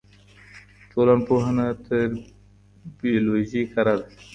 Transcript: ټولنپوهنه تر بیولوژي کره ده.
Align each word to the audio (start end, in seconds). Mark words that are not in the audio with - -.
ټولنپوهنه 0.91 1.65
تر 1.85 2.01
بیولوژي 2.99 3.63
کره 3.73 3.93
ده. 4.01 4.07